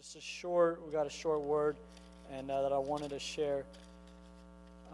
[0.00, 1.76] just a short, we got a short word,
[2.32, 3.64] and uh, that I wanted to share.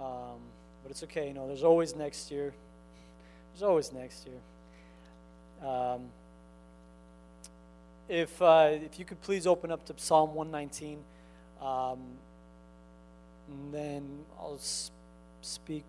[0.01, 0.41] Um,
[0.83, 2.53] but it's okay, you know, there's always next year.
[3.53, 5.71] There's always next year.
[5.71, 6.07] Um,
[8.09, 10.99] if, uh, if you could please open up to Psalm 119,
[11.63, 11.99] um,
[13.49, 14.59] and then I'll
[15.41, 15.85] speak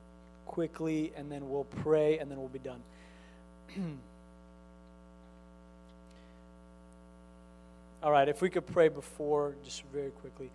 [0.46, 2.84] quickly, and then we'll pray, and then we'll be done.
[8.08, 10.50] All right, if we could pray before, just very quickly.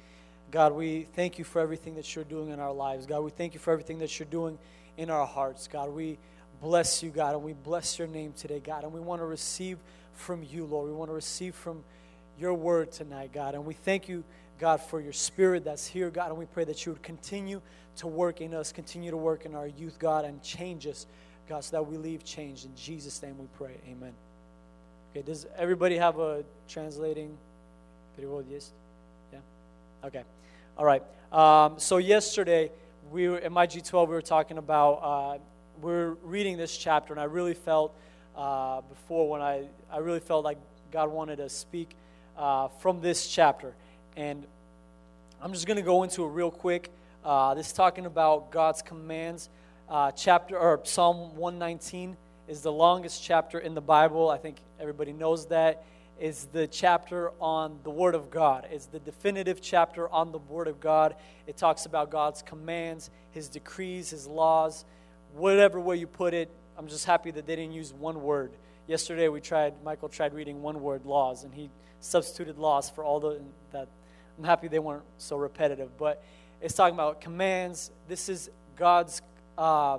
[0.51, 3.05] God, we thank you for everything that you're doing in our lives.
[3.05, 4.59] God, we thank you for everything that you're doing
[4.97, 5.69] in our hearts.
[5.69, 6.16] God, we
[6.62, 8.84] bless you, God, and we bless your name today, God.
[8.84, 9.77] And we want to receive
[10.15, 10.88] from you, Lord.
[10.88, 11.84] We want to receive from
[12.38, 13.55] your word tonight, God.
[13.55, 14.25] And we thank you,
[14.59, 16.30] God, for your spirit that's here, God.
[16.30, 17.61] And we pray that you would continue
[17.97, 21.06] to work in us, continue to work in our youth, God, and change us,
[21.50, 22.64] God, so that we leave changed.
[22.64, 23.77] In Jesus' name we pray.
[23.91, 24.14] Amen.
[25.12, 27.37] Okay, does everybody have a translating?
[28.51, 28.70] Yes?
[29.30, 29.41] Yeah?
[30.03, 30.23] Okay.
[30.79, 31.03] All right.
[31.30, 32.70] Um, so yesterday,
[33.11, 35.39] we were, in my G12, we were talking about, uh,
[35.83, 37.95] we are reading this chapter, and I really felt
[38.34, 40.56] uh, before when I, I really felt like
[40.91, 41.95] God wanted to speak
[42.39, 43.75] uh, from this chapter.
[44.17, 44.47] And
[45.42, 46.91] I'm just going to go into it real quick.
[47.23, 49.51] Uh, this talking about God's commands.
[49.91, 52.17] Uh, chapter or Psalm 119
[52.48, 54.31] is the longest chapter in the Bible.
[54.31, 55.84] I think everybody knows that.
[56.20, 58.66] Is the chapter on the Word of God.
[58.70, 61.14] It's the definitive chapter on the Word of God.
[61.47, 64.84] It talks about God's commands, His decrees, His laws,
[65.34, 66.50] whatever way you put it.
[66.77, 68.52] I'm just happy that they didn't use one word.
[68.86, 73.20] Yesterday we tried, Michael tried reading one word, laws, and he substituted laws for all
[73.20, 73.89] the that.
[74.39, 76.24] I'm happy they weren't so repetitive, but
[76.61, 77.91] it's talking about commands.
[78.08, 79.22] This is God's.
[79.56, 79.98] Uh,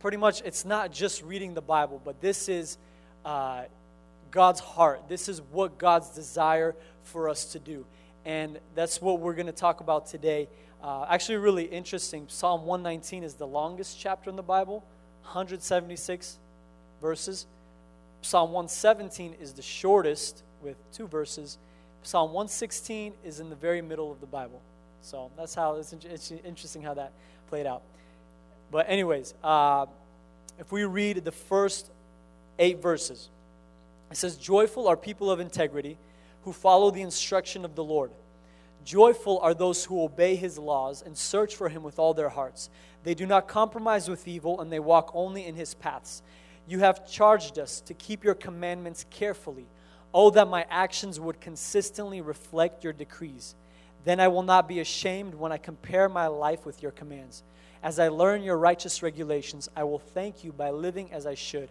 [0.00, 2.76] pretty much it's not just reading the Bible, but this is
[3.24, 3.62] uh,
[4.34, 5.08] God's heart.
[5.08, 7.86] This is what God's desire for us to do.
[8.24, 10.48] And that's what we're going to talk about today.
[10.82, 12.24] Uh, actually, really interesting.
[12.26, 14.84] Psalm 119 is the longest chapter in the Bible,
[15.22, 16.38] 176
[17.00, 17.46] verses.
[18.22, 21.56] Psalm 117 is the shortest with two verses.
[22.02, 24.60] Psalm 116 is in the very middle of the Bible.
[25.00, 27.12] So that's how it's, it's interesting how that
[27.48, 27.82] played out.
[28.72, 29.86] But, anyways, uh,
[30.58, 31.92] if we read the first
[32.58, 33.28] eight verses,
[34.14, 35.98] it says, Joyful are people of integrity
[36.44, 38.12] who follow the instruction of the Lord.
[38.84, 42.70] Joyful are those who obey his laws and search for him with all their hearts.
[43.02, 46.22] They do not compromise with evil, and they walk only in his paths.
[46.68, 49.66] You have charged us to keep your commandments carefully.
[50.14, 53.56] Oh, that my actions would consistently reflect your decrees.
[54.04, 57.42] Then I will not be ashamed when I compare my life with your commands.
[57.82, 61.68] As I learn your righteous regulations, I will thank you by living as I should.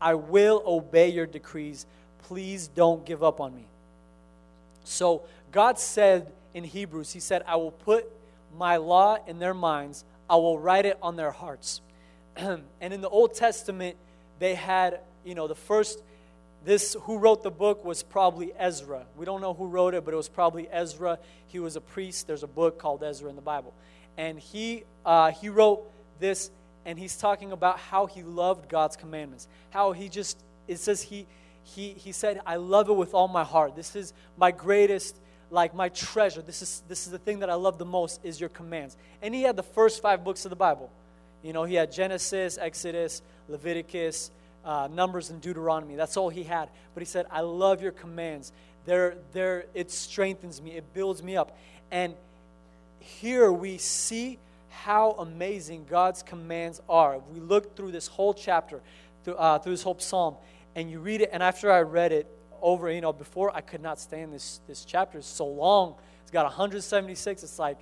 [0.00, 1.86] I will obey your decrees.
[2.24, 3.64] Please don't give up on me.
[4.84, 8.10] So, God said in Hebrews, He said, I will put
[8.56, 11.80] my law in their minds, I will write it on their hearts.
[12.36, 13.96] and in the Old Testament,
[14.38, 16.02] they had, you know, the first,
[16.64, 19.04] this, who wrote the book was probably Ezra.
[19.16, 21.18] We don't know who wrote it, but it was probably Ezra.
[21.48, 22.26] He was a priest.
[22.26, 23.72] There's a book called Ezra in the Bible
[24.16, 26.50] and he, uh, he wrote this,
[26.86, 29.48] and he's talking about how he loved God's commandments.
[29.70, 30.38] How he just,
[30.68, 31.26] it says he,
[31.64, 33.74] he, he said, I love it with all my heart.
[33.74, 35.16] This is my greatest,
[35.50, 36.42] like my treasure.
[36.42, 38.96] This is, this is the thing that I love the most is your commands.
[39.20, 40.88] And he had the first five books of the Bible.
[41.42, 44.30] You know, he had Genesis, Exodus, Leviticus,
[44.64, 45.96] uh, Numbers, and Deuteronomy.
[45.96, 46.68] That's all he had.
[46.94, 48.52] But he said, I love your commands.
[48.84, 51.58] They're, they're, it strengthens me, it builds me up.
[51.90, 52.14] And
[53.00, 57.18] here we see how amazing God's commands are.
[57.32, 58.80] We look through this whole chapter,
[59.24, 60.36] through, uh, through this whole psalm,
[60.74, 62.26] and you read it, and after I read it
[62.60, 65.18] over, you know, before I could not stand this, this chapter.
[65.18, 65.94] It's so long.
[66.22, 67.42] It's got 176.
[67.42, 67.78] It's like,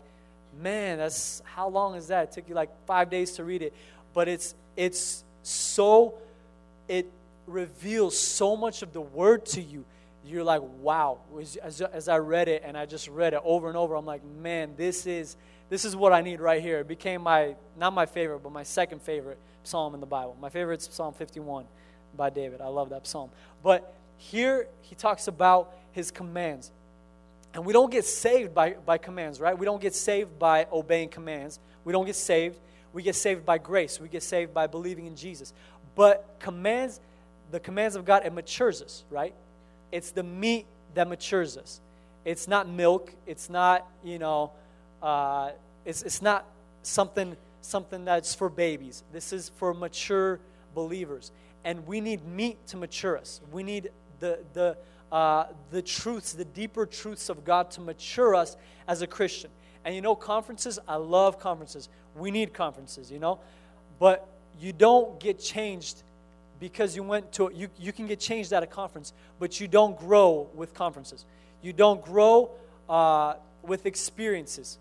[0.61, 2.25] man, that's how long is that?
[2.25, 3.73] It took you like five days to read it.
[4.13, 6.15] But it's it's so
[6.89, 7.11] it
[7.47, 9.85] reveals so much of the word to you
[10.27, 11.19] you're like, wow.
[11.63, 14.25] As, as I read it and I just read it over and over, I'm like,
[14.25, 15.37] man, this is
[15.69, 16.81] this is what I need right here.
[16.81, 20.37] It became my not my favorite, but my second favorite psalm in the Bible.
[20.41, 21.65] My favorite is Psalm 51
[22.17, 22.61] by David.
[22.61, 23.31] I love that psalm.
[23.63, 26.71] But here he talks about his commands.
[27.55, 29.57] And we don't get saved by, by commands, right?
[29.57, 31.61] We don't get saved by obeying commands.
[31.85, 32.59] We don't get saved.
[32.93, 34.01] We get saved by grace.
[34.01, 35.53] We get saved by believing in Jesus.
[35.95, 37.01] But commands,
[37.51, 39.35] the commands of God, it matures us, right?
[39.93, 41.81] It's the meat that matures us.
[42.25, 43.13] It's not milk.
[43.27, 44.51] It's not, you know,
[45.05, 45.53] uh,
[45.85, 46.47] it's, it's not
[46.83, 49.05] something, something that's for babies.
[49.13, 50.41] This is for mature
[50.75, 51.31] believers.
[51.65, 53.41] And we need meat to mature us.
[53.53, 54.77] We need the, the
[55.15, 58.57] uh, the truths, the deeper truths of God to mature us
[58.89, 59.49] as a Christian.
[59.85, 61.89] And you know, conferences, I love conferences.
[62.17, 63.39] We need conferences, you know?
[64.01, 64.27] But
[64.59, 66.03] you don't get changed
[66.59, 69.97] because you went to, you, you can get changed at a conference, but you don't
[69.97, 71.27] grow with conferences.
[71.63, 72.51] You don't grow
[72.89, 74.79] uh, with experiences.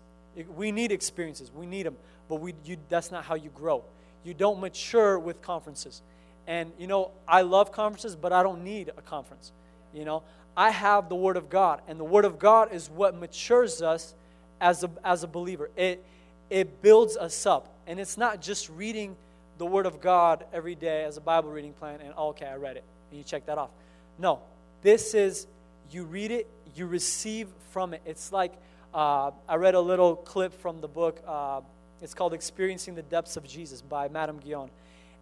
[0.56, 1.96] We need experiences, we need them,
[2.28, 3.84] but we, you, that's not how you grow.
[4.24, 6.02] You don't mature with conferences.
[6.46, 9.52] And, you know, I love conferences, but I don't need a conference.
[9.92, 10.22] You know,
[10.56, 14.14] I have the Word of God, and the Word of God is what matures us
[14.60, 15.70] as a, as a believer.
[15.76, 16.04] It,
[16.50, 17.68] it builds us up.
[17.86, 19.16] And it's not just reading
[19.58, 22.56] the Word of God every day as a Bible reading plan and, oh, okay, I
[22.56, 23.70] read it, and you check that off.
[24.18, 24.40] No,
[24.82, 25.46] this is
[25.90, 28.02] you read it, you receive from it.
[28.04, 28.52] It's like
[28.94, 31.22] uh, I read a little clip from the book.
[31.26, 31.60] Uh,
[32.00, 34.70] it's called Experiencing the Depths of Jesus by Madame Guyon.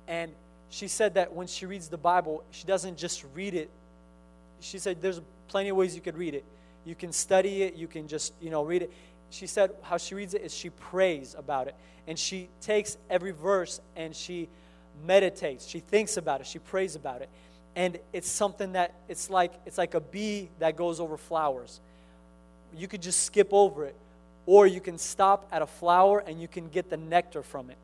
[0.06, 0.32] And
[0.70, 3.70] she said that when she reads the Bible, she doesn't just read it.
[4.60, 6.44] She said there's plenty of ways you could read it.
[6.84, 8.92] You can study it, you can just, you know, read it
[9.32, 11.74] she said how she reads it is she prays about it.
[12.06, 14.48] And she takes every verse and she
[15.06, 15.66] meditates.
[15.66, 16.46] She thinks about it.
[16.46, 17.30] She prays about it.
[17.74, 21.80] And it's something that it's like it's like a bee that goes over flowers.
[22.76, 23.96] You could just skip over it.
[24.44, 27.76] Or you can stop at a flower and you can get the nectar from it.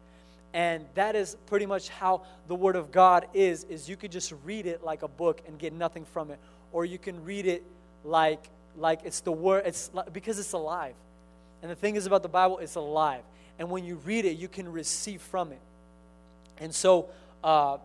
[0.53, 4.33] And that is pretty much how the Word of God is, is you could just
[4.45, 6.39] read it like a book and get nothing from it.
[6.73, 7.63] Or you can read it
[8.05, 10.95] like like it's the word it's because it's alive
[11.63, 13.23] and the thing is about the Bible, it's alive.
[13.59, 15.61] And when you read it, you can receive from it.
[16.59, 17.09] And so
[17.43, 17.79] uh,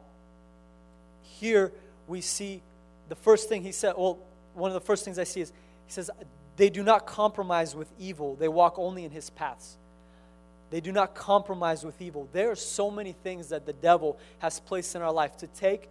[1.24, 1.72] here
[2.08, 2.62] we see
[3.10, 4.20] the first thing he said, well,
[4.54, 5.52] one of the first things I see is
[5.88, 6.12] he says,
[6.56, 9.78] they do not compromise with evil, they walk only in his paths.
[10.70, 12.28] They do not compromise with evil.
[12.34, 15.88] There are so many things that the devil has placed in our life to take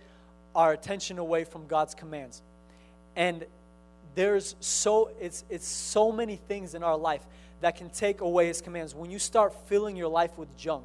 [0.57, 2.43] our attention away from God's commands.
[3.15, 3.45] And
[4.15, 7.23] there's so it's it's so many things in our life
[7.61, 8.95] that can take away his commands.
[8.95, 10.85] When you start filling your life with junk,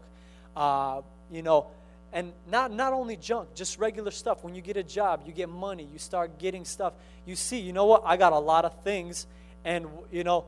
[0.55, 1.01] uh,
[1.31, 1.67] you know,
[2.13, 4.43] and not, not only junk, just regular stuff.
[4.43, 6.93] When you get a job, you get money, you start getting stuff.
[7.25, 8.03] You see, you know what?
[8.05, 9.27] I got a lot of things,
[9.67, 10.45] and, you know,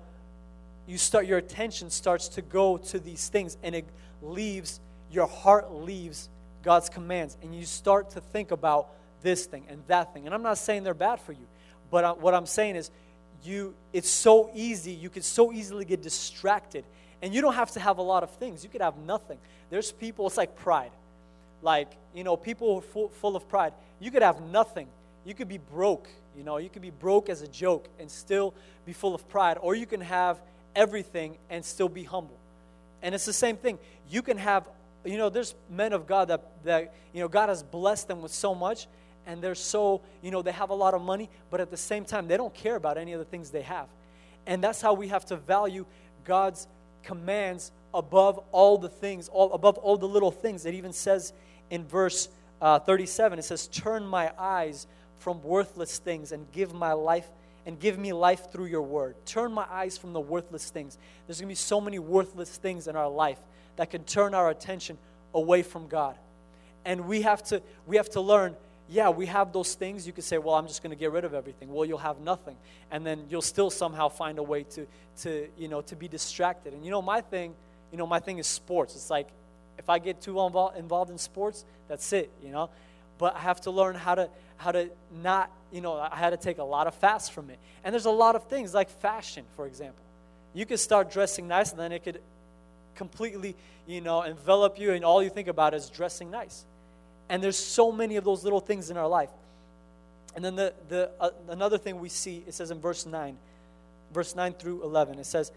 [0.88, 3.86] you start, your attention starts to go to these things, and it
[4.21, 4.80] leaves,
[5.12, 6.30] your heart leaves
[6.63, 8.88] God's commands, and you start to think about
[9.21, 10.25] this thing and that thing.
[10.25, 11.45] And I'm not saying they're bad for you,
[11.92, 12.89] but I, what I'm saying is,
[13.44, 16.83] you it's so easy you could so easily get distracted.
[17.21, 18.66] And you don't have to have a lot of things.
[18.66, 19.38] You could have nothing.
[19.69, 20.92] There's people it's like pride.
[21.62, 24.88] Like you know people full, full of pride you could have nothing
[25.25, 26.07] you could be broke
[26.38, 28.54] you know you could be broke as a joke and still
[28.86, 30.39] be full of pride or you can have
[30.75, 32.38] everything and still be humble
[33.01, 33.77] and it's the same thing
[34.10, 34.68] you can have
[35.06, 38.33] you know there's men of god that, that you know god has blessed them with
[38.33, 38.88] so much
[39.30, 42.04] and they're so, you know, they have a lot of money, but at the same
[42.04, 43.88] time, they don't care about any of the things they have.
[44.48, 45.86] And that's how we have to value
[46.25, 46.68] God's
[47.04, 50.66] commands above all the things, all, above all the little things.
[50.66, 51.31] It even says
[51.69, 52.30] in verse
[52.60, 54.88] uh, 37, it says, Turn my eyes
[55.19, 57.27] from worthless things and give my life
[57.66, 59.16] and give me life through your word.
[59.25, 60.98] Turn my eyes from the worthless things.
[61.27, 63.39] There's going to be so many worthless things in our life
[63.75, 64.98] that can turn our attention
[65.33, 66.16] away from God.
[66.86, 68.56] And we have to we have to learn
[68.92, 70.07] yeah, we have those things.
[70.07, 71.71] You could say, well, I'm just going to get rid of everything.
[71.71, 72.56] Well, you'll have nothing.
[72.89, 74.88] And then you'll still somehow find a way to,
[75.21, 76.73] to, you know, to be distracted.
[76.73, 77.54] And, you know, my thing,
[77.92, 78.95] you know, my thing is sports.
[78.95, 79.28] It's like,
[79.78, 82.71] if I get too involved, involved in sports, that's it, you know.
[83.19, 84.90] But I have to learn how to, how to
[85.21, 87.59] not, you know, I had to take a lot of fast from it.
[87.83, 90.04] And there's a lot of things like fashion, for example.
[90.56, 92.21] You could start dressing nice and then it could
[92.95, 96.66] completely, you know, envelop you and all you think about is dressing nice.
[97.30, 99.30] And there's so many of those little things in our life.
[100.35, 103.38] And then the, the, uh, another thing we see, it says in verse 9,
[104.14, 105.52] verse 9 through 11, it says,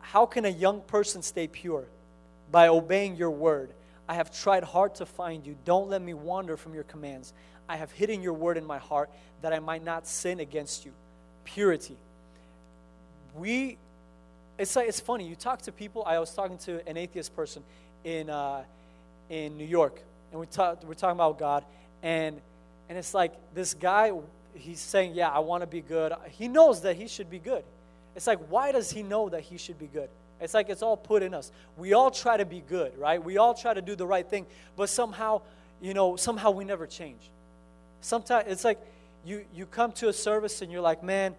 [0.00, 1.84] How can a young person stay pure?
[2.50, 3.72] By obeying your word.
[4.10, 5.56] I have tried hard to find you.
[5.64, 7.32] Don't let me wander from your commands.
[7.68, 9.08] I have hidden your word in my heart
[9.42, 10.92] that I might not sin against you.
[11.44, 11.96] Purity.
[13.36, 13.78] We,
[14.58, 15.28] it's like, it's funny.
[15.28, 16.02] You talk to people.
[16.04, 17.62] I was talking to an atheist person
[18.04, 18.64] in, uh,
[19.28, 21.64] in New York and we talk, we're talking about God,
[22.02, 22.40] and
[22.88, 24.12] and it's like this guy,
[24.54, 27.64] he's saying, "Yeah, I want to be good." He knows that he should be good.
[28.16, 30.08] It's like, why does he know that he should be good?
[30.40, 31.52] It's like it's all put in us.
[31.76, 33.22] We all try to be good, right?
[33.22, 35.42] We all try to do the right thing, but somehow,
[35.80, 37.30] you know, somehow we never change.
[38.00, 38.78] Sometimes it's like
[39.24, 41.34] you you come to a service and you're like, man,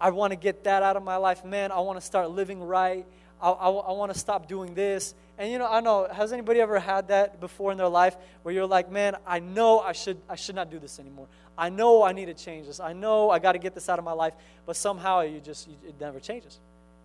[0.00, 1.44] I want to get that out of my life.
[1.44, 3.04] Man, I want to start living right.
[3.40, 5.14] I, I, I want to stop doing this.
[5.36, 8.54] And you know, I know, has anybody ever had that before in their life where
[8.54, 11.26] you're like, man, I know I should, I should not do this anymore.
[11.58, 12.80] I know I need to change this.
[12.80, 14.34] I know I got to get this out of my life,
[14.66, 16.58] but somehow you just, you, it never changes.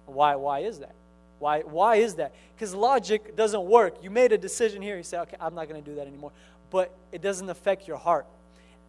[0.06, 0.94] Why, why is that?
[1.40, 2.34] Why, why is that?
[2.54, 4.04] Because logic doesn't work.
[4.04, 4.98] You made a decision here.
[4.98, 6.32] You say, okay, I'm not going to do that anymore.
[6.70, 8.28] But it doesn't affect your heart.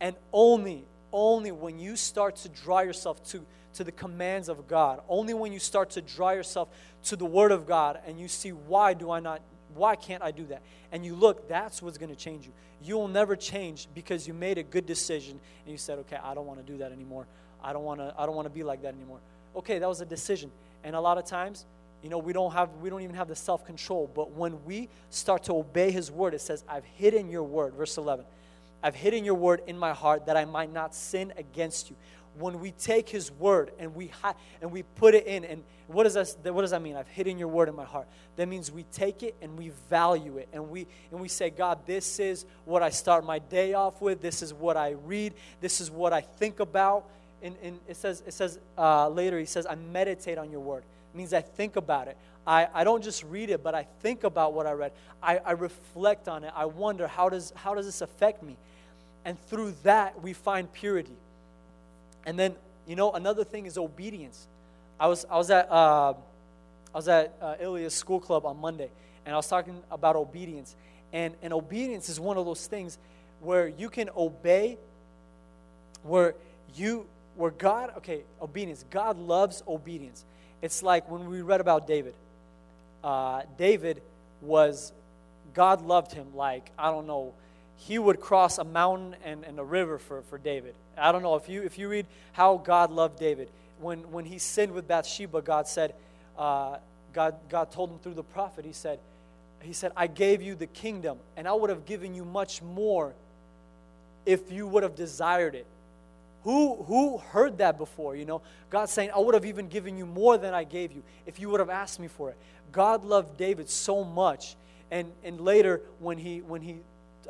[0.01, 5.01] And only, only when you start to draw yourself to, to the commands of God,
[5.09, 6.69] only when you start to draw yourself
[7.05, 9.41] to the Word of God and you see, why do I not,
[9.75, 10.63] why can't I do that?
[10.91, 12.53] And you look, that's what's going to change you.
[12.83, 16.35] You will never change because you made a good decision and you said, okay, I
[16.35, 17.27] don't want to do that anymore.
[17.63, 19.21] I don't want to, I don't want to be like that anymore.
[19.55, 20.51] Okay, that was a decision.
[20.83, 21.67] And a lot of times,
[22.03, 24.11] you know, we don't have we don't even have the self-control.
[24.15, 27.99] But when we start to obey his word, it says, I've hidden your word, verse
[27.99, 28.25] 11.
[28.83, 31.97] I've hidden your word in my heart that I might not sin against you.
[32.39, 34.13] When we take his word and we
[34.63, 36.97] and we put it in, and what does that what does that mean?
[36.97, 38.07] I've hidden your word in my heart.
[38.37, 41.81] That means we take it and we value it, and we and we say, God,
[41.87, 44.23] this is what I start my day off with.
[44.23, 45.35] This is what I read.
[45.61, 47.05] This is what I think about.
[47.43, 50.85] And, and it says it says uh, later he says, I meditate on your word.
[51.15, 52.17] Means I think about it.
[52.47, 54.93] I, I don't just read it, but I think about what I read.
[55.23, 56.53] I, I reflect on it.
[56.55, 58.57] I wonder how does how does this affect me?
[59.25, 61.17] And through that, we find purity.
[62.25, 62.55] And then,
[62.87, 64.47] you know, another thing is obedience.
[64.99, 66.15] I was, I was at, uh,
[66.95, 68.91] I was at uh, Ilia's school club on Monday,
[69.25, 70.75] and I was talking about obedience.
[71.13, 72.99] And, and obedience is one of those things
[73.41, 74.79] where you can obey,
[76.03, 76.35] where
[76.75, 78.85] you, where God, okay, obedience.
[78.91, 80.25] God loves obedience.
[80.63, 82.15] It's like when we read about David.
[83.03, 84.03] Uh, David
[84.43, 84.93] was,
[85.55, 87.33] God loved him like, I don't know,
[87.77, 90.75] he would cross a mountain and, and a river for, for David.
[90.99, 93.49] I don't know if you if you read how God loved David
[93.81, 95.95] when when he sinned with Bathsheba, God said,
[96.39, 96.77] uh,
[97.13, 98.65] God God told him through the prophet.
[98.65, 98.99] He said,
[99.63, 103.15] He said, I gave you the kingdom, and I would have given you much more
[104.27, 105.67] if you would have desired it.
[106.45, 108.17] Who who heard that before?
[108.17, 111.03] You know, God saying, I would have even given you more than I gave you
[111.27, 112.37] if you would have asked me for it.
[112.73, 114.57] God loved David so much,
[114.91, 116.81] and and later when he when he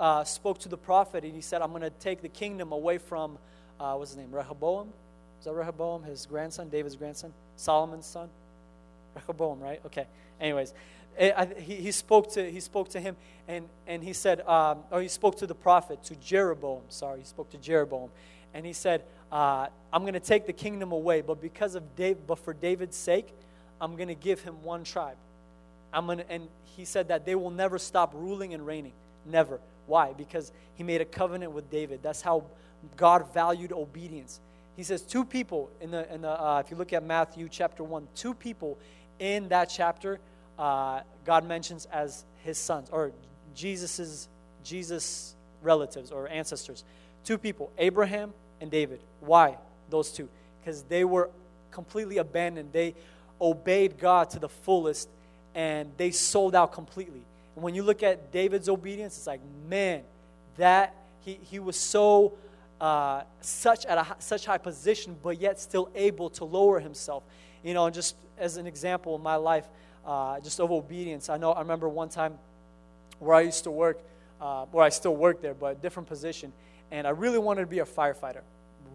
[0.00, 2.98] uh, spoke to the prophet and he said, I'm going to take the kingdom away
[2.98, 3.38] from,
[3.78, 4.88] uh, what's his name, Rehoboam?
[5.38, 7.32] Is that Rehoboam, his grandson, David's grandson?
[7.56, 8.28] Solomon's son?
[9.14, 9.80] Rehoboam, right?
[9.86, 10.06] Okay.
[10.40, 10.72] Anyways,
[11.18, 14.78] it, I, he, he, spoke to, he spoke to him and, and he said, um,
[14.90, 16.82] or he spoke to the prophet, to Jeroboam.
[16.88, 18.10] Sorry, he spoke to Jeroboam.
[18.54, 21.84] And he said, uh, I'm going to take the kingdom away, but because of
[22.26, 23.28] but for David's sake,
[23.80, 25.16] I'm going to give him one tribe.
[25.92, 28.92] I'm gonna, and he said that they will never stop ruling and reigning.
[29.26, 29.60] Never.
[29.86, 30.12] Why?
[30.12, 32.00] Because he made a covenant with David.
[32.02, 32.44] That's how
[32.96, 34.40] God valued obedience.
[34.76, 37.82] He says two people in the, in the uh, if you look at Matthew chapter
[37.82, 38.78] 1, two people
[39.18, 40.20] in that chapter
[40.58, 43.12] uh, God mentions as his sons or
[43.54, 44.28] Jesus's
[44.62, 46.84] Jesus relatives or ancestors.
[47.24, 49.00] Two people, Abraham and David.
[49.20, 49.56] Why
[49.88, 50.28] those two?
[50.60, 51.30] Because they were
[51.70, 52.72] completely abandoned.
[52.72, 52.94] They
[53.40, 55.08] obeyed God to the fullest
[55.54, 57.22] and they sold out completely.
[57.54, 60.02] And when you look at David's obedience, it's like, man,
[60.56, 62.34] that he, he was so
[62.80, 67.22] uh, such at a such high position, but yet still able to lower himself.
[67.62, 69.66] You know, and just as an example in my life,
[70.06, 71.28] uh, just of obedience.
[71.28, 72.38] I know I remember one time
[73.18, 74.00] where I used to work,
[74.40, 76.52] uh, where I still work there, but different position,
[76.90, 78.42] and I really wanted to be a firefighter.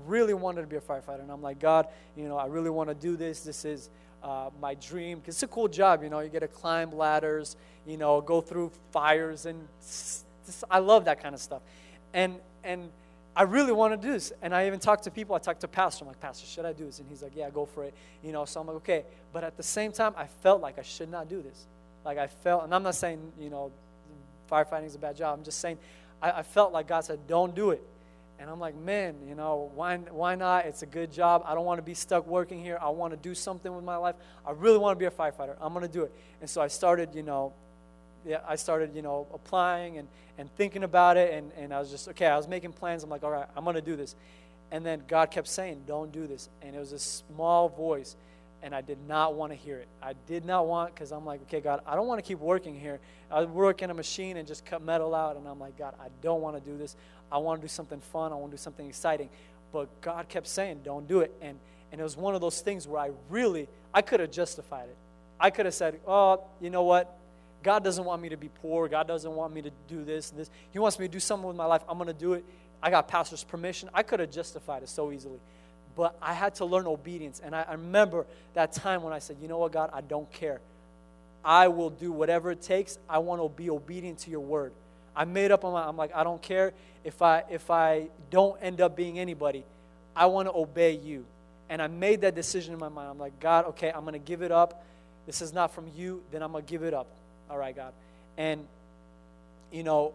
[0.05, 2.89] Really wanted to be a firefighter, and I'm like, God, you know, I really want
[2.89, 3.41] to do this.
[3.41, 3.89] This is
[4.23, 6.03] uh, my dream because it's a cool job.
[6.03, 10.25] You know, you get to climb ladders, you know, go through fires, and just,
[10.69, 11.61] I love that kind of stuff.
[12.13, 12.89] And and
[13.35, 14.31] I really want to do this.
[14.41, 15.35] And I even talked to people.
[15.35, 16.05] I talked to pastor.
[16.05, 16.99] I'm like, Pastor, should I do this?
[16.99, 17.93] And he's like, Yeah, go for it.
[18.23, 19.03] You know, so I'm like, okay.
[19.33, 21.65] But at the same time, I felt like I should not do this.
[22.05, 23.71] Like I felt, and I'm not saying you know,
[24.49, 25.37] firefighting is a bad job.
[25.37, 25.77] I'm just saying,
[26.21, 27.83] I, I felt like God said, Don't do it.
[28.39, 30.65] And I'm like, man, you know, why, why not?
[30.65, 31.43] It's a good job.
[31.45, 32.77] I don't want to be stuck working here.
[32.81, 34.15] I want to do something with my life.
[34.45, 35.55] I really want to be a firefighter.
[35.61, 36.11] I'm going to do it.
[36.41, 37.53] And so I started, you know,
[38.25, 40.07] yeah, I started, you know, applying and,
[40.37, 41.33] and thinking about it.
[41.33, 43.03] And, and I was just, okay, I was making plans.
[43.03, 44.15] I'm like, all right, I'm going to do this.
[44.71, 46.49] And then God kept saying, don't do this.
[46.61, 48.17] And it was a small voice.
[48.65, 49.87] And I did not want to hear it.
[50.01, 52.73] I did not want, because I'm like, okay, God, I don't want to keep working
[52.73, 52.99] here.
[53.29, 55.37] I work in a machine and just cut metal out.
[55.37, 56.95] And I'm like, God, I don't want to do this.
[57.31, 58.31] I want to do something fun.
[58.33, 59.29] I want to do something exciting.
[59.71, 61.31] But God kept saying, don't do it.
[61.43, 61.59] And,
[61.91, 64.97] and it was one of those things where I really, I could have justified it.
[65.39, 67.15] I could have said, oh, you know what?
[67.61, 68.87] God doesn't want me to be poor.
[68.87, 70.49] God doesn't want me to do this and this.
[70.71, 71.83] He wants me to do something with my life.
[71.87, 72.43] I'm going to do it.
[72.81, 73.91] I got pastor's permission.
[73.93, 75.39] I could have justified it so easily.
[75.95, 77.41] But I had to learn obedience.
[77.43, 80.29] And I, I remember that time when I said, you know what, God, I don't
[80.31, 80.59] care.
[81.43, 82.97] I will do whatever it takes.
[83.09, 84.73] I want to be obedient to your word.
[85.15, 86.73] I made up on my I'm like, I don't care
[87.03, 89.63] if I if I don't end up being anybody.
[90.15, 91.25] I want to obey you.
[91.69, 93.09] And I made that decision in my mind.
[93.09, 94.83] I'm like, God, okay, I'm going to give it up.
[95.25, 97.07] This is not from you, then I'm going to give it up.
[97.49, 97.93] All right, God.
[98.37, 98.67] And,
[99.71, 100.13] you know,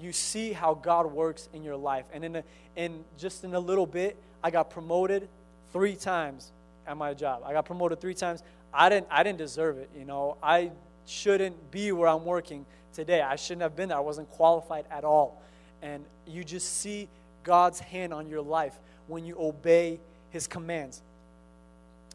[0.00, 2.04] you see how God works in your life.
[2.12, 2.44] And in, a,
[2.76, 5.26] in just in a little bit, I got promoted
[5.72, 6.52] three times
[6.86, 7.42] at my job.
[7.46, 8.42] I got promoted three times.
[8.74, 9.88] I didn't, I didn't deserve it.
[9.96, 10.70] You know, I
[11.06, 13.22] shouldn't be where I'm working today.
[13.22, 13.96] I shouldn't have been there.
[13.96, 15.42] I wasn't qualified at all.
[15.80, 17.08] And you just see
[17.42, 18.74] God's hand on your life
[19.06, 19.98] when you obey
[20.28, 21.00] his commands.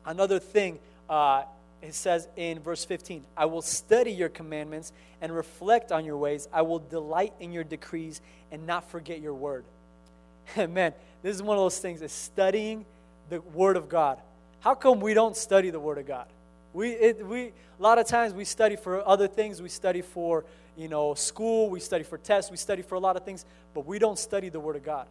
[0.05, 0.77] Another thing,
[1.09, 1.43] uh,
[1.81, 6.47] it says in verse 15, I will study your commandments and reflect on your ways.
[6.53, 8.21] I will delight in your decrees
[8.51, 9.65] and not forget your word.
[10.69, 12.85] Man, this is one of those things is studying
[13.29, 14.19] the word of God.
[14.61, 16.27] How come we don't study the word of God?
[16.73, 19.61] We, it, we, a lot of times we study for other things.
[19.61, 20.45] We study for,
[20.77, 21.69] you know, school.
[21.69, 22.51] We study for tests.
[22.51, 25.07] We study for a lot of things, but we don't study the word of God.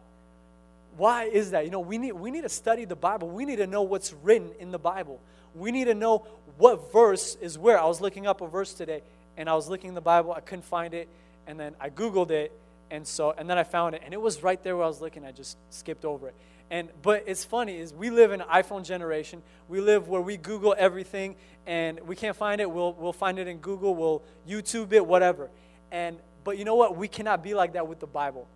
[0.97, 1.65] Why is that?
[1.65, 3.29] You know, we need, we need to study the Bible.
[3.29, 5.19] We need to know what's written in the Bible.
[5.55, 6.25] We need to know
[6.57, 7.79] what verse is where.
[7.79, 9.01] I was looking up a verse today,
[9.37, 10.33] and I was looking in the Bible.
[10.33, 11.07] I couldn't find it,
[11.47, 12.51] and then I Googled it,
[12.91, 15.01] and so and then I found it, and it was right there where I was
[15.01, 15.25] looking.
[15.25, 16.35] I just skipped over it.
[16.71, 19.41] And but it's funny is we live in an iPhone generation.
[19.67, 22.69] We live where we Google everything, and we can't find it.
[22.69, 23.95] We'll we'll find it in Google.
[23.95, 25.49] We'll YouTube it, whatever.
[25.91, 26.95] And but you know what?
[26.95, 28.47] We cannot be like that with the Bible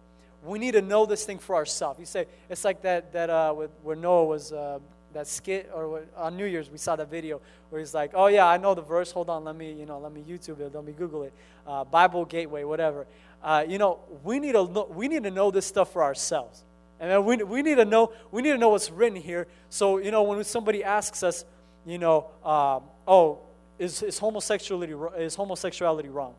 [0.45, 1.99] we need to know this thing for ourselves.
[1.99, 4.79] You say it's like that that uh, with, where Noah was uh,
[5.13, 8.45] that skit or on New Year's we saw that video where he's like, "Oh yeah,
[8.45, 9.11] I know the verse.
[9.11, 11.33] Hold on, let me you know let me YouTube it, let me Google it,
[11.67, 13.05] uh, Bible Gateway, whatever."
[13.43, 16.63] Uh, you know, we need to know, we need to know this stuff for ourselves,
[16.99, 19.47] and then we we need to know we need to know what's written here.
[19.69, 21.45] So you know, when somebody asks us,
[21.85, 23.39] you know, um, "Oh,
[23.79, 26.33] is, is homosexuality is homosexuality wrong?"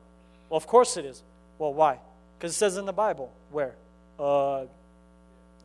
[0.49, 1.23] Well, of course it is.
[1.59, 1.99] Well, why?
[2.39, 3.33] Because it says in the Bible.
[3.51, 3.75] Where?
[4.19, 4.63] uh,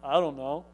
[0.04, 0.66] I don't know,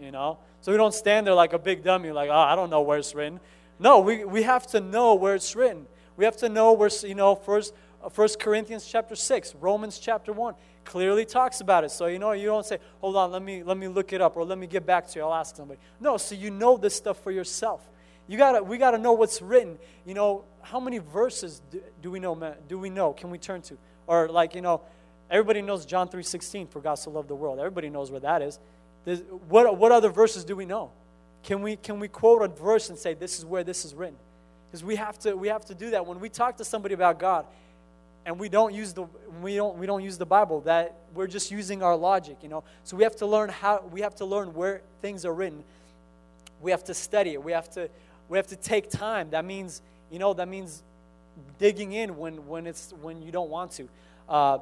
[0.00, 0.38] you know.
[0.60, 2.98] So we don't stand there like a big dummy, like, oh, I don't know where
[2.98, 3.40] it's written.
[3.78, 5.86] No, we, we have to know where it's written.
[6.16, 10.32] We have to know where, you know, first, uh, First Corinthians chapter 6, Romans chapter
[10.32, 10.54] 1
[10.84, 11.90] clearly talks about it.
[11.90, 14.36] So, you know, you don't say, hold on, let me, let me look it up
[14.36, 15.24] or let me get back to you.
[15.24, 15.80] I'll ask somebody.
[16.00, 17.86] No, so you know this stuff for yourself.
[18.28, 19.78] You gotta, we got to know what's written.
[20.04, 22.54] You know, how many verses do, do we know, man?
[22.66, 23.76] do we know, can we turn to?
[24.06, 24.80] Or like, you know,
[25.30, 27.58] Everybody knows John 3.16, for God so loved the world.
[27.58, 28.58] Everybody knows where that is.
[29.48, 30.90] What, what other verses do we know?
[31.42, 34.16] Can we, can we quote a verse and say, this is where this is written?
[34.66, 36.04] Because we, have to, we have to do that.
[36.04, 37.46] When we talk to somebody about God
[38.24, 39.06] and we don't use the,
[39.40, 42.64] we don't, we don't use the Bible, that we're just using our logic, you know?
[42.82, 45.62] So we have to learn how, we have to learn where things are written.
[46.60, 47.42] We have to study it.
[47.42, 47.88] We have to,
[48.28, 49.30] we have to take time.
[49.30, 50.82] That means, you know, that means
[51.58, 53.88] digging in when, when, it's, when you don't want to.
[54.28, 54.58] Uh,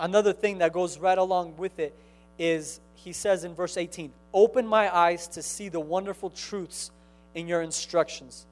[0.00, 1.94] Another thing that goes right along with it
[2.40, 6.90] is he says in verse 18, Open my eyes to see the wonderful truths
[7.34, 8.46] in your instructions.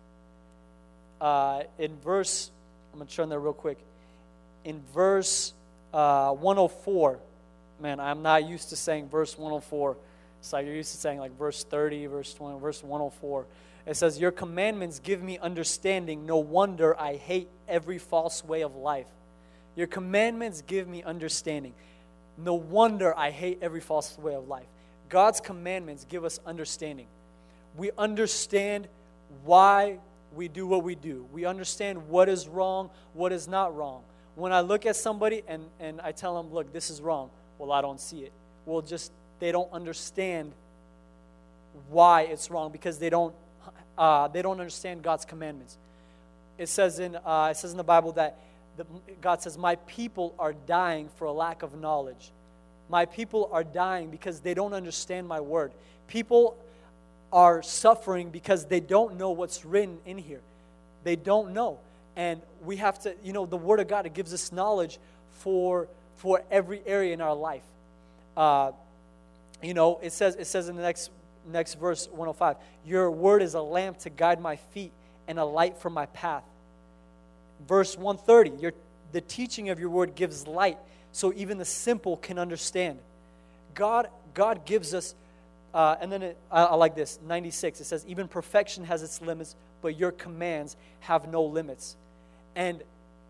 [1.21, 2.51] Uh, in verse,
[2.93, 3.79] I'm going to turn there real quick.
[4.65, 5.55] In verse
[5.93, 7.19] uh, 104,
[7.81, 9.97] man, I'm not used to saying verse 104.
[10.41, 13.47] It's like you're used to saying like verse 30, verse 20, verse 104.
[13.87, 16.27] It says, Your commandments give me understanding.
[16.27, 19.07] No wonder I hate every false way of life.
[19.77, 21.73] Your commandments give me understanding.
[22.39, 24.67] No wonder I hate every false way of life.
[25.09, 27.07] God's commandments give us understanding.
[27.77, 28.87] We understand
[29.45, 29.99] why
[30.35, 31.27] we do what we do.
[31.33, 34.03] We understand what is wrong, what is not wrong.
[34.37, 37.73] When I look at somebody and, and I tell them, look, this is wrong, well,
[37.73, 38.33] I don't see it.
[38.67, 40.53] Well, just they don't understand
[41.91, 43.35] why it's wrong because they don't,
[43.97, 45.77] uh, they don't understand God's commandments.
[46.57, 48.39] It says, in, uh, it says in the Bible that
[49.21, 52.33] God says, My people are dying for a lack of knowledge.
[52.89, 55.73] My people are dying because they don't understand my word.
[56.07, 56.57] People
[57.33, 60.41] are suffering because they don't know what's written in here.
[61.05, 61.79] They don't know.
[62.17, 64.99] And we have to, you know, the word of God, it gives us knowledge
[65.41, 67.63] for, for every area in our life.
[68.37, 68.73] Uh,
[69.63, 71.11] you know, it says, it says in the next,
[71.47, 74.93] next verse, 105, Your word is a lamp to guide my feet
[75.29, 76.45] and a light for my path
[77.67, 78.73] verse 130 your,
[79.13, 80.79] the teaching of your word gives light
[81.13, 82.99] so even the simple can understand.
[83.75, 85.15] God god gives us
[85.75, 89.21] uh, and then it, I, I like this 96 it says even perfection has its
[89.21, 91.97] limits but your commands have no limits.
[92.55, 92.83] And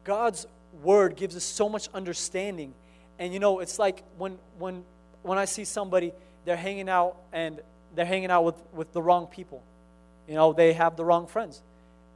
[0.05, 0.47] god's
[0.83, 2.75] word gives us so much understanding.
[3.19, 4.85] And you know it's like when when
[5.23, 6.13] when i see somebody
[6.45, 7.61] they're hanging out and
[7.95, 9.63] they're hanging out with with the wrong people.
[10.27, 11.63] You know they have the wrong friends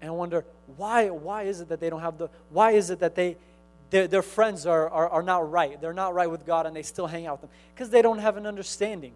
[0.02, 0.44] and I wonder
[0.76, 3.36] why, why is it that they don't have the, why is it that they,
[3.90, 5.80] their, their friends are, are, are not right?
[5.80, 8.18] They're not right with God and they still hang out with them because they don't
[8.18, 9.12] have an understanding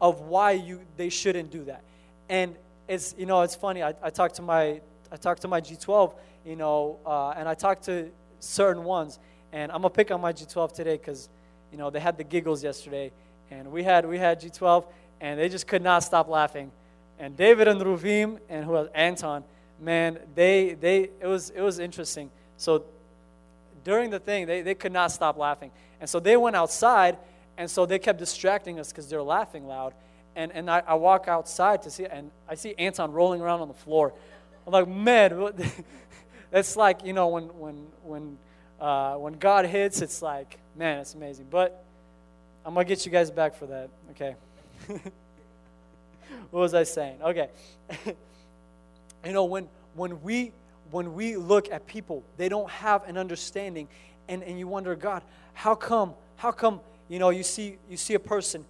[0.00, 1.82] of why you, they shouldn't do that.
[2.30, 2.56] And
[2.88, 3.82] it's, you know, it's funny.
[3.82, 4.80] I, I talked to my,
[5.12, 6.14] I talked to my G12,
[6.46, 9.18] you know, uh, and I talked to certain ones,
[9.52, 11.28] and I'm gonna pick on my G12 today because,
[11.70, 13.12] you know, they had the giggles yesterday,
[13.50, 14.86] and we had we had G12,
[15.20, 16.72] and they just could not stop laughing.
[17.18, 19.44] And David and Ruvim and who was Anton,
[19.82, 22.30] man, they they it was it was interesting.
[22.56, 22.84] So
[23.84, 25.70] during the thing, they, they could not stop laughing.
[26.00, 27.18] And so they went outside,
[27.58, 29.94] and so they kept distracting us because they're laughing loud.
[30.34, 33.68] And, and I, I walk outside to see, and I see Anton rolling around on
[33.68, 34.14] the floor.
[34.66, 35.52] I'm like, man,
[36.52, 38.38] it's like, you know, when, when, when,
[38.80, 41.46] uh, when God hits, it's like, man, it's amazing.
[41.50, 41.84] But
[42.64, 44.36] I'm going to get you guys back for that, okay?
[46.50, 47.20] what was I saying?
[47.22, 47.48] Okay.
[49.24, 50.52] you know, when, when, we,
[50.90, 53.88] when we look at people, they don't have an understanding,
[54.28, 55.22] and, and you wonder, God,
[55.54, 58.64] how come, how come, you know, you see, you see a person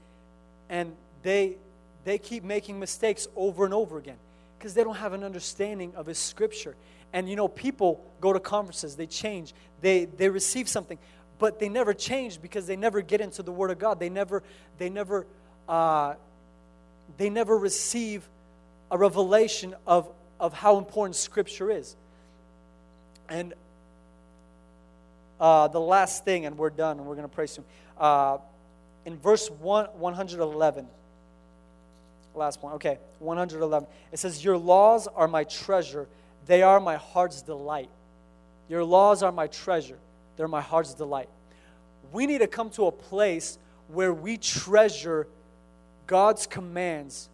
[0.69, 1.57] and they,
[2.05, 4.17] they keep making mistakes over and over again
[4.59, 6.75] because they don't have an understanding of His Scripture.
[7.13, 10.99] And you know, people go to conferences, they change, they, they receive something,
[11.39, 14.01] but they never change because they never get into the Word of God.
[14.01, 14.43] They never,
[14.79, 15.27] they never,
[15.69, 16.15] uh,
[17.19, 18.29] they never receive
[18.91, 20.09] a revelation of,
[20.43, 21.95] of how important Scripture is.
[23.29, 23.55] And
[25.41, 27.65] uh, the last thing, and we're done, and we're going to pray soon.
[27.97, 28.39] Uh,
[29.07, 30.87] in verse 1, 111,
[32.35, 36.09] last point, okay, 111, it says, Your laws are my treasure,
[36.47, 37.89] they are my heart's delight.
[38.69, 39.99] Your laws are my treasure,
[40.37, 41.29] they're my heart's delight.
[42.13, 45.29] We need to come to a place where we treasure
[46.09, 47.29] God's commands,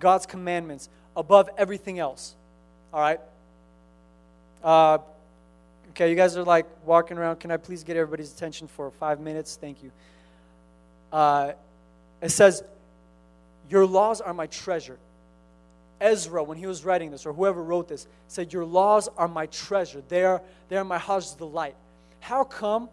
[0.00, 2.34] God's commandments above everything else.
[2.92, 3.20] All right?
[4.62, 4.98] Uh,
[5.90, 7.40] okay, you guys are like walking around.
[7.40, 9.56] Can I please get everybody's attention for five minutes?
[9.60, 9.90] Thank you.
[11.12, 11.52] Uh,
[12.20, 12.62] it says,
[13.68, 14.98] Your laws are my treasure.
[16.00, 19.46] Ezra, when he was writing this, or whoever wrote this, said, Your laws are my
[19.46, 20.02] treasure.
[20.08, 21.74] They are, they are my heart's delight.
[22.20, 22.88] How come,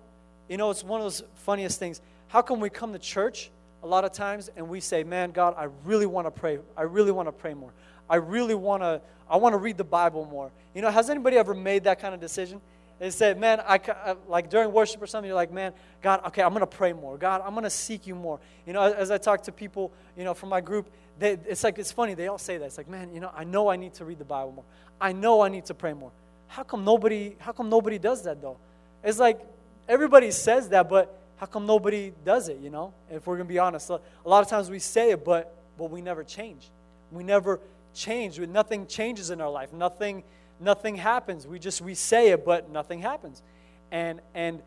[0.48, 2.02] you know, it's one of those funniest things.
[2.28, 3.50] How come we come to church
[3.84, 6.60] a lot of times and we say, Man, God, I really want to pray.
[6.78, 7.72] I really want to pray more.
[8.10, 10.52] I really want to, I want to read the Bible more.
[10.74, 12.62] You know, has anybody ever made that kind of decision?
[13.00, 13.80] They said, man, I,
[14.28, 17.18] like during worship or something, you're like, man, God, okay, I'm going to pray more.
[17.18, 18.40] God, I'm going to seek you more.
[18.68, 21.80] You know, as I talk to people, you know, from my group, they, it's like,
[21.80, 22.14] it's funny.
[22.14, 22.66] They all say that.
[22.66, 24.66] It's like, man, you know, I know I need to read the Bible more.
[25.00, 26.12] I know I need to pray more.
[26.48, 28.58] How come nobody, how come nobody does that though?
[29.02, 29.40] It's like
[29.88, 32.94] everybody says that, but how come nobody does it, you know?
[33.10, 33.90] If we're going to be honest.
[33.90, 36.70] A lot of times we say it, but, but we never change.
[37.12, 37.62] We never
[37.94, 38.38] change.
[38.40, 39.72] Nothing changes in our life.
[39.72, 40.24] Nothing,
[40.60, 41.48] nothing happens.
[41.48, 43.42] We just, we say it, but nothing happens.
[43.90, 44.62] And, and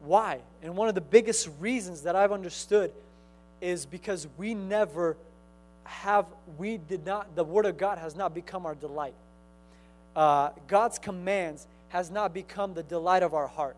[0.00, 0.40] why?
[0.60, 2.92] And one of the biggest reasons that I've understood
[3.60, 5.16] is because we never
[5.84, 6.26] have,
[6.58, 9.14] we did not, the Word of God has not become our delight.
[10.16, 13.76] Uh, God's commands has not become the delight of our heart.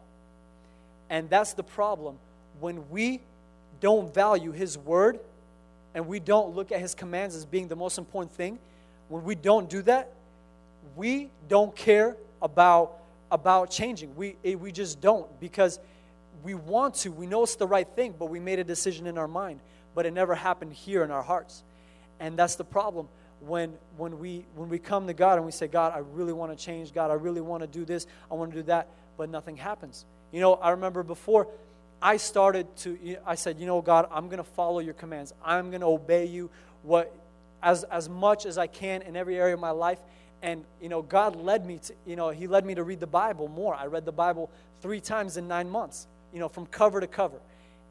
[1.15, 2.19] And that's the problem.
[2.59, 3.21] When we
[3.79, 5.21] don't value His Word
[5.95, 8.59] and we don't look at His commands as being the most important thing,
[9.09, 10.11] when we don't do that,
[10.97, 12.99] we don't care about,
[13.31, 14.17] about changing.
[14.17, 15.79] We, eh, we just don't because
[16.43, 17.13] we want to.
[17.13, 19.61] We know it's the right thing, but we made a decision in our mind,
[19.95, 21.63] but it never happened here in our hearts.
[22.19, 23.07] And that's the problem
[23.39, 26.51] when, when, we, when we come to God and we say, God, I really want
[26.51, 26.93] to change.
[26.93, 28.09] God, I really want to do this.
[28.33, 28.89] I want to do that.
[29.17, 30.07] But nothing happens.
[30.35, 31.47] You know, I remember before
[32.03, 35.33] I started to, I said, you know, God, I'm going to follow your commands.
[35.45, 36.51] I'm going to obey you
[36.83, 37.15] what,
[37.63, 40.01] as, as much as I can in every area of my life.
[40.43, 43.07] And, you know, God led me to, you know, He led me to read the
[43.07, 43.77] Bible more.
[43.77, 44.51] I read the Bible
[44.83, 47.39] three times in nine months, you know, from cover to cover.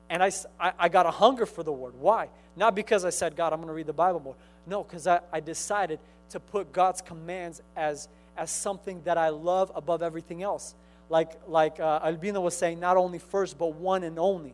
[0.10, 0.29] And I,
[0.60, 1.93] I, got a hunger for the Word.
[1.97, 2.27] Why?
[2.58, 4.36] Not because I said, God, I'm going to read the Bible more.
[4.67, 5.97] No, because I, I decided
[6.32, 10.75] to put God's commands as, as something that I love above everything else.
[11.09, 14.53] Like, like uh, was saying, not only first, but one and only.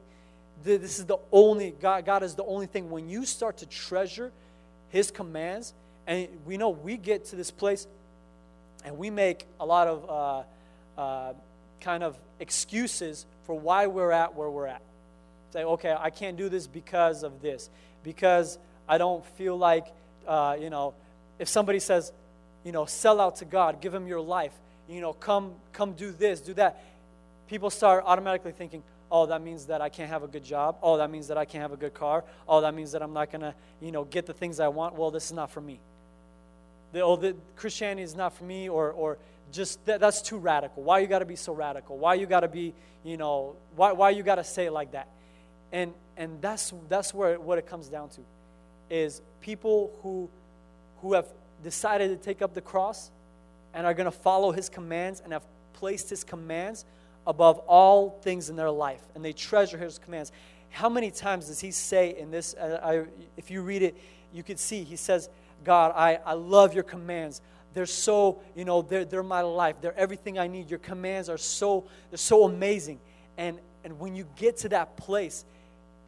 [0.64, 2.90] This is the only, God, God is the only thing.
[2.90, 4.32] When you start to treasure
[4.90, 5.74] His commands,
[6.06, 7.88] and we know we get to this place
[8.84, 10.10] and we make a lot of
[10.98, 11.34] uh, uh,
[11.82, 14.82] kind of excuses for why we're at where we're at.
[15.52, 17.70] Say, okay, I can't do this because of this,
[18.04, 18.58] because
[18.88, 19.88] I don't feel like,
[20.28, 20.94] uh, you know,
[21.40, 22.12] if somebody says,
[22.64, 24.54] you know, sell out to God, give Him your life,
[24.90, 26.84] you know, come, come do this, do that,
[27.48, 30.78] people start automatically thinking, oh, that means that I can't have a good job.
[30.82, 32.24] Oh, that means that I can't have a good car.
[32.48, 34.96] Oh, that means that I'm not going to, you know, get the things I want.
[34.96, 35.80] Well, this is not for me.
[36.92, 39.18] the, oh, the Christianity is not for me, or, or
[39.52, 40.84] just that, that's too radical.
[40.84, 41.98] Why you got to be so radical?
[41.98, 42.74] Why you got to be,
[43.04, 45.08] you know, why, why you got to say it like that?
[45.72, 48.22] And, and that's, that's where what it comes down to
[48.90, 50.30] is people who,
[51.02, 51.28] who have
[51.64, 53.12] decided to take up the cross
[53.74, 56.86] and are going to follow his commands and have placed his commands
[57.28, 60.32] above all things in their life and they treasure his commands.
[60.70, 62.54] How many times does he say in this?
[62.54, 63.98] Uh, I, if you read it,
[64.34, 65.30] you could see he says,
[65.64, 67.42] God, I, I love your commands.
[67.74, 69.76] They're so, you know, they're, they're my life.
[69.82, 70.70] They're everything I need.
[70.70, 73.00] Your commands are so, they're so amazing.
[73.38, 75.46] And, and when you get to that place,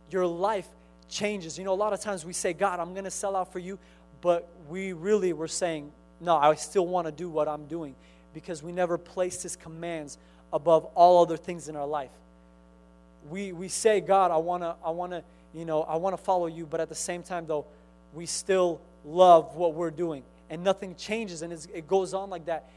[0.10, 0.68] your life
[1.08, 1.58] changes.
[1.58, 3.60] You know, a lot of times we say, God, I'm going to sell out for
[3.60, 3.78] you,
[4.22, 5.92] but we really were saying,
[6.22, 7.96] no, I still want to do what I'm doing
[8.34, 10.18] because we never placed his commands
[10.54, 12.12] above all other things in our life.
[13.30, 16.24] We, we say, God, I want to, I want to, you know, I want to
[16.24, 17.66] follow you, but at the same time, though,
[18.14, 22.70] we still love what we're doing and nothing changes and it goes on like that.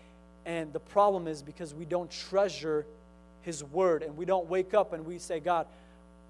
[0.47, 2.87] And the problem is because we don't treasure
[3.43, 5.67] his word and we don't wake up and we say, God,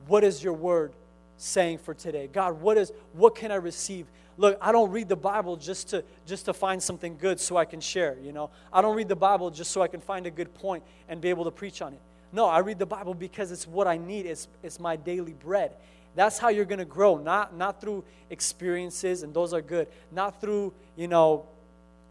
[0.07, 0.93] what is your word
[1.37, 2.29] saying for today?
[2.33, 4.07] God, what is what can I receive?
[4.37, 7.65] Look, I don't read the Bible just to just to find something good so I
[7.65, 8.51] can share, you know.
[8.73, 11.29] I don't read the Bible just so I can find a good point and be
[11.29, 12.01] able to preach on it.
[12.33, 14.27] No, I read the Bible because it's what I need.
[14.27, 15.73] It's it's my daily bread.
[16.17, 20.41] That's how you're going to grow, not not through experiences and those are good, not
[20.41, 21.47] through, you know,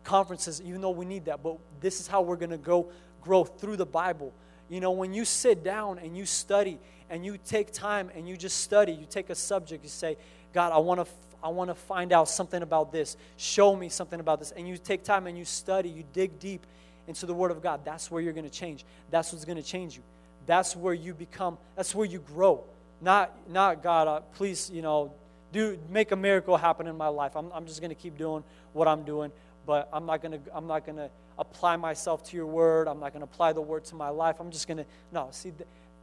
[0.03, 2.89] conferences even though we need that, but this is how we're going to go
[3.21, 4.33] grow through the Bible.
[4.69, 8.37] You know, when you sit down and you study and you take time and you
[8.37, 10.17] just study, you take a subject, you say,
[10.53, 11.11] God, I want to
[11.43, 13.17] I want to find out something about this.
[13.35, 14.51] Show me something about this.
[14.51, 16.65] And you take time and you study, you dig deep
[17.05, 17.81] into the Word of God.
[17.83, 18.85] That's where you're going to change.
[19.11, 20.03] That's what's going to change you.
[20.45, 22.63] That's where you become, that's where you grow.
[23.01, 25.13] Not, not God, uh, please, you know,
[25.51, 27.35] do make a miracle happen in my life.
[27.35, 29.31] I'm, I'm just going to keep doing what I'm doing,
[29.65, 32.87] but I'm not going to, I'm not going to apply myself to your word.
[32.87, 34.37] I'm not going to apply the word to my life.
[34.39, 35.51] I'm just going to, no, see,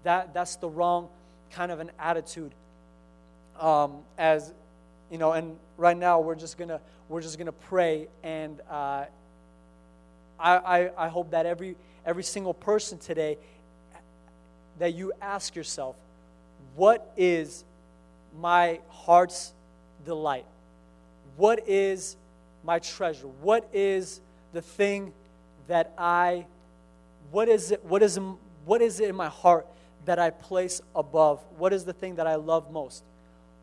[0.05, 1.09] that, that's the wrong
[1.51, 2.53] kind of an attitude.
[3.59, 4.53] Um, as
[5.11, 9.05] you know, and right now we're just gonna we're just gonna pray, and uh,
[10.39, 13.37] I, I I hope that every every single person today
[14.79, 15.97] that you ask yourself,
[16.77, 17.65] what is
[18.39, 19.53] my heart's
[20.07, 20.47] delight?
[21.37, 22.17] What is
[22.65, 23.27] my treasure?
[23.43, 24.21] What is
[24.53, 25.13] the thing
[25.71, 26.47] that I
[27.31, 28.19] what is it what is
[28.65, 29.67] what is it in my heart
[30.05, 31.41] that I place above?
[31.57, 33.05] What is the thing that I love most?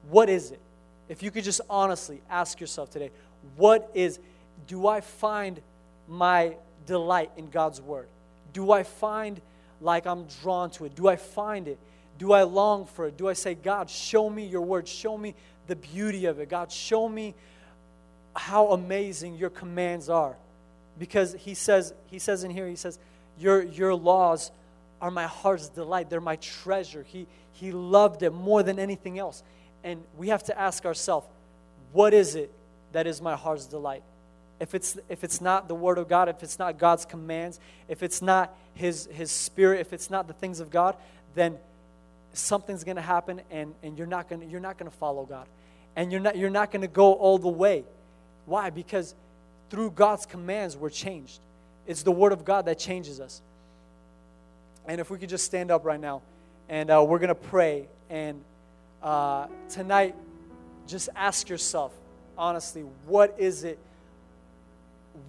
[0.09, 0.61] What is it?
[1.09, 3.11] If you could just honestly ask yourself today,
[3.55, 4.19] what is,
[4.67, 5.59] do I find
[6.07, 8.07] my delight in God's Word?
[8.53, 9.41] Do I find
[9.81, 10.95] like I'm drawn to it?
[10.95, 11.77] Do I find it?
[12.17, 13.17] Do I long for it?
[13.17, 14.87] Do I say, God, show me your Word?
[14.87, 15.35] Show me
[15.67, 16.49] the beauty of it.
[16.49, 17.35] God, show me
[18.35, 20.37] how amazing your commands are.
[20.97, 22.99] Because he says, he says in here, he says,
[23.39, 24.51] your, your laws
[25.01, 26.09] are my heart's delight.
[26.09, 27.03] They're my treasure.
[27.03, 29.43] He, he loved it more than anything else.
[29.83, 31.27] And we have to ask ourselves,
[31.93, 32.51] what is it
[32.93, 34.03] that is my heart's delight?
[34.59, 38.01] If it's, if it's not the Word of God, if it's not God's commands, if
[38.01, 40.95] it's not His, His Spirit, if it's not the things of God,
[41.35, 41.57] then
[42.33, 45.47] something's going to happen and, and you're not going you're not going to follow God.
[45.95, 47.83] And you're not, you're not going to go all the way.
[48.45, 48.69] Why?
[48.69, 49.13] Because
[49.69, 51.39] through God's commands, we're changed.
[51.85, 53.41] It's the Word of God that changes us.
[54.85, 56.21] And if we could just stand up right now,
[56.69, 57.87] and uh, we're going to pray.
[58.09, 58.41] And
[59.01, 60.15] uh, tonight,
[60.87, 61.93] just ask yourself,
[62.37, 63.79] honestly, what is it?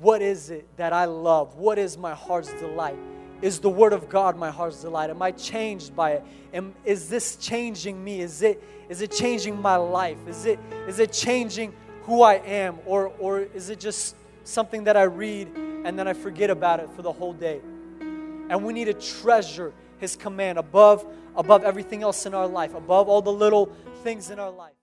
[0.01, 1.57] What is it that I love?
[1.57, 2.99] What is my heart's delight?
[3.41, 5.11] Is the Word of God my heart's delight?
[5.11, 6.25] Am I changed by it?
[6.53, 8.21] Am, is this changing me?
[8.21, 10.19] Is it, is it changing my life?
[10.27, 11.73] Is it, is it changing
[12.03, 12.79] who I am?
[12.85, 14.17] Or, or is it just
[14.49, 15.49] something that I read
[15.85, 17.61] and then I forget about it for the whole day?
[18.01, 21.07] And we need to treasure His command above,
[21.37, 23.67] above everything else in our life, above all the little
[24.03, 24.78] things in our life.